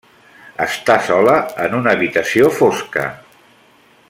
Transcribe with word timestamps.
Està 0.63 0.95
sola 1.09 1.35
en 1.67 1.77
una 1.81 1.95
habitació 1.99 2.51
fosca. 2.61 3.09